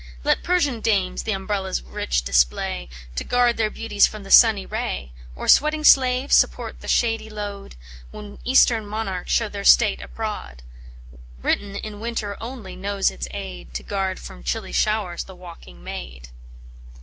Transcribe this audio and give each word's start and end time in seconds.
Let 0.23 0.41
Persian 0.41 0.79
dames 0.81 1.21
th' 1.21 1.27
umbrellas 1.27 1.83
rich 1.83 2.23
display, 2.23 2.89
To 3.15 3.23
guard 3.23 3.57
their 3.57 3.69
beauties 3.69 4.07
from 4.07 4.23
the 4.23 4.31
sunny 4.31 4.65
ray, 4.65 5.11
Or 5.35 5.47
sweating 5.47 5.83
slaves 5.83 6.35
support 6.35 6.81
the 6.81 6.87
shady 6.87 7.29
load, 7.29 7.75
When 8.09 8.39
Eastern 8.43 8.87
monarchs 8.87 9.31
show 9.31 9.47
their 9.47 9.63
state 9.63 10.01
abroad, 10.01 10.63
Britain 11.39 11.75
in 11.75 11.99
winter 11.99 12.35
only 12.41 12.75
knows 12.75 13.11
its 13.11 13.27
aid 13.29 13.75
To 13.75 13.83
guard 13.83 14.19
from 14.19 14.41
chilly 14.41 14.71
showers 14.73 15.25
the 15.25 15.35
walking 15.35 15.83
maid." 15.83 16.29